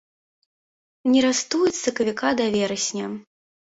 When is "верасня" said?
2.57-3.05